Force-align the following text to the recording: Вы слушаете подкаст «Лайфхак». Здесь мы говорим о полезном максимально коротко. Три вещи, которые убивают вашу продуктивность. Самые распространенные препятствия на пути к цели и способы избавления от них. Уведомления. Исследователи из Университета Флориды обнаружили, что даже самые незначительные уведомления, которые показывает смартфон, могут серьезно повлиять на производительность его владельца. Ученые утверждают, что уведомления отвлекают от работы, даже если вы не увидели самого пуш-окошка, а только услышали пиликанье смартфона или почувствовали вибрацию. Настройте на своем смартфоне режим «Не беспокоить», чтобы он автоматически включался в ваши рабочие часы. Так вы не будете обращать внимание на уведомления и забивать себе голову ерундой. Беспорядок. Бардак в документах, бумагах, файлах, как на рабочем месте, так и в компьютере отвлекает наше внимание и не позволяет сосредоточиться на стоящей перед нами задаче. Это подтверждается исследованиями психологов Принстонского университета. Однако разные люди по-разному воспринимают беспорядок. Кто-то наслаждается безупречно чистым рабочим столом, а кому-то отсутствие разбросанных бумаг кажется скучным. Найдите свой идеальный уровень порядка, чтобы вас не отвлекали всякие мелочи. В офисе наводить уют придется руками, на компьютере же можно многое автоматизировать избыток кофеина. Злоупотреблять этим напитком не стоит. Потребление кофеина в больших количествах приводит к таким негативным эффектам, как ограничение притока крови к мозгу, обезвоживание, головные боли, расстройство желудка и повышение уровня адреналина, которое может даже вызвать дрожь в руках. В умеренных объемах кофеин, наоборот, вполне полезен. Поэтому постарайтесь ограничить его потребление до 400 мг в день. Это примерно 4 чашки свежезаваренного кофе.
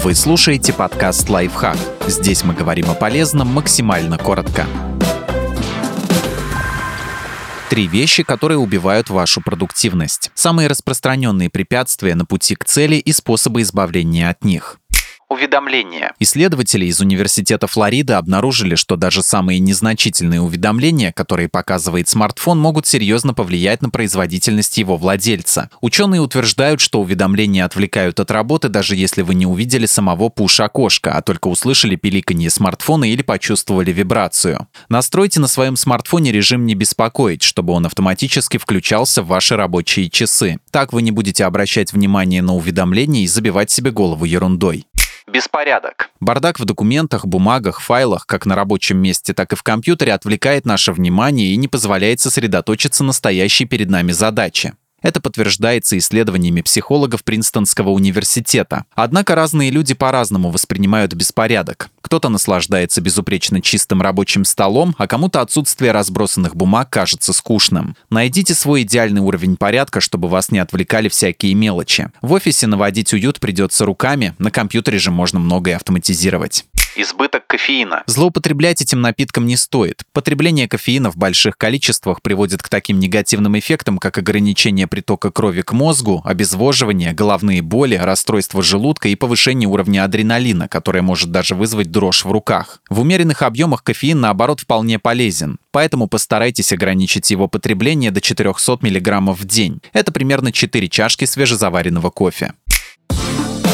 Вы 0.00 0.14
слушаете 0.14 0.72
подкаст 0.72 1.28
«Лайфхак». 1.28 1.76
Здесь 2.06 2.44
мы 2.44 2.54
говорим 2.54 2.88
о 2.88 2.94
полезном 2.94 3.48
максимально 3.48 4.16
коротко. 4.16 4.64
Три 7.68 7.88
вещи, 7.88 8.22
которые 8.22 8.58
убивают 8.58 9.10
вашу 9.10 9.40
продуктивность. 9.40 10.30
Самые 10.34 10.68
распространенные 10.68 11.50
препятствия 11.50 12.14
на 12.14 12.24
пути 12.24 12.54
к 12.54 12.64
цели 12.64 12.94
и 12.94 13.10
способы 13.10 13.62
избавления 13.62 14.30
от 14.30 14.44
них. 14.44 14.78
Уведомления. 15.30 16.14
Исследователи 16.20 16.86
из 16.86 17.00
Университета 17.00 17.66
Флориды 17.66 18.14
обнаружили, 18.14 18.76
что 18.76 18.96
даже 18.96 19.22
самые 19.22 19.58
незначительные 19.58 20.40
уведомления, 20.40 21.12
которые 21.12 21.50
показывает 21.50 22.08
смартфон, 22.08 22.58
могут 22.58 22.86
серьезно 22.86 23.34
повлиять 23.34 23.82
на 23.82 23.90
производительность 23.90 24.78
его 24.78 24.96
владельца. 24.96 25.68
Ученые 25.82 26.22
утверждают, 26.22 26.80
что 26.80 27.02
уведомления 27.02 27.66
отвлекают 27.66 28.20
от 28.20 28.30
работы, 28.30 28.70
даже 28.70 28.96
если 28.96 29.20
вы 29.20 29.34
не 29.34 29.44
увидели 29.44 29.84
самого 29.84 30.30
пуш-окошка, 30.30 31.12
а 31.12 31.20
только 31.20 31.48
услышали 31.48 31.96
пиликанье 31.96 32.48
смартфона 32.48 33.04
или 33.04 33.20
почувствовали 33.20 33.92
вибрацию. 33.92 34.66
Настройте 34.88 35.40
на 35.40 35.46
своем 35.46 35.76
смартфоне 35.76 36.32
режим 36.32 36.64
«Не 36.64 36.74
беспокоить», 36.74 37.42
чтобы 37.42 37.74
он 37.74 37.84
автоматически 37.84 38.56
включался 38.56 39.22
в 39.22 39.26
ваши 39.26 39.56
рабочие 39.56 40.08
часы. 40.08 40.58
Так 40.70 40.94
вы 40.94 41.02
не 41.02 41.10
будете 41.10 41.44
обращать 41.44 41.92
внимание 41.92 42.40
на 42.40 42.54
уведомления 42.54 43.24
и 43.24 43.28
забивать 43.28 43.70
себе 43.70 43.90
голову 43.90 44.24
ерундой. 44.24 44.86
Беспорядок. 45.38 46.10
Бардак 46.18 46.58
в 46.58 46.64
документах, 46.64 47.24
бумагах, 47.24 47.80
файлах, 47.80 48.26
как 48.26 48.44
на 48.44 48.56
рабочем 48.56 48.98
месте, 48.98 49.32
так 49.32 49.52
и 49.52 49.56
в 49.56 49.62
компьютере 49.62 50.12
отвлекает 50.12 50.66
наше 50.66 50.90
внимание 50.90 51.52
и 51.52 51.56
не 51.56 51.68
позволяет 51.68 52.18
сосредоточиться 52.18 53.04
на 53.04 53.12
стоящей 53.12 53.64
перед 53.64 53.88
нами 53.88 54.10
задаче. 54.10 54.72
Это 55.00 55.20
подтверждается 55.20 55.96
исследованиями 55.96 56.60
психологов 56.60 57.22
Принстонского 57.22 57.90
университета. 57.90 58.84
Однако 58.94 59.34
разные 59.34 59.70
люди 59.70 59.94
по-разному 59.94 60.50
воспринимают 60.50 61.14
беспорядок. 61.14 61.90
Кто-то 62.00 62.28
наслаждается 62.28 63.00
безупречно 63.00 63.60
чистым 63.60 64.02
рабочим 64.02 64.44
столом, 64.44 64.94
а 64.98 65.06
кому-то 65.06 65.40
отсутствие 65.40 65.92
разбросанных 65.92 66.56
бумаг 66.56 66.90
кажется 66.90 67.32
скучным. 67.32 67.96
Найдите 68.10 68.54
свой 68.54 68.82
идеальный 68.82 69.20
уровень 69.20 69.56
порядка, 69.56 70.00
чтобы 70.00 70.28
вас 70.28 70.50
не 70.50 70.58
отвлекали 70.58 71.08
всякие 71.08 71.54
мелочи. 71.54 72.10
В 72.22 72.32
офисе 72.32 72.66
наводить 72.66 73.12
уют 73.12 73.40
придется 73.40 73.84
руками, 73.84 74.34
на 74.38 74.50
компьютере 74.50 74.98
же 74.98 75.10
можно 75.10 75.38
многое 75.38 75.76
автоматизировать 75.76 76.64
избыток 76.96 77.46
кофеина. 77.46 78.02
Злоупотреблять 78.06 78.82
этим 78.82 79.00
напитком 79.00 79.46
не 79.46 79.56
стоит. 79.56 80.02
Потребление 80.12 80.68
кофеина 80.68 81.10
в 81.10 81.16
больших 81.16 81.56
количествах 81.56 82.22
приводит 82.22 82.62
к 82.62 82.68
таким 82.68 82.98
негативным 82.98 83.58
эффектам, 83.58 83.98
как 83.98 84.18
ограничение 84.18 84.86
притока 84.86 85.30
крови 85.30 85.62
к 85.62 85.72
мозгу, 85.72 86.22
обезвоживание, 86.24 87.12
головные 87.12 87.62
боли, 87.62 87.96
расстройство 87.96 88.62
желудка 88.62 89.08
и 89.08 89.14
повышение 89.14 89.68
уровня 89.68 90.04
адреналина, 90.04 90.68
которое 90.68 91.02
может 91.02 91.30
даже 91.30 91.54
вызвать 91.54 91.90
дрожь 91.90 92.24
в 92.24 92.30
руках. 92.30 92.80
В 92.90 93.00
умеренных 93.00 93.42
объемах 93.42 93.82
кофеин, 93.82 94.20
наоборот, 94.20 94.60
вполне 94.60 94.98
полезен. 94.98 95.58
Поэтому 95.70 96.08
постарайтесь 96.08 96.72
ограничить 96.72 97.30
его 97.30 97.48
потребление 97.48 98.10
до 98.10 98.20
400 98.20 98.78
мг 98.80 99.32
в 99.34 99.44
день. 99.44 99.80
Это 99.92 100.12
примерно 100.12 100.52
4 100.52 100.88
чашки 100.88 101.24
свежезаваренного 101.24 102.10
кофе. 102.10 102.52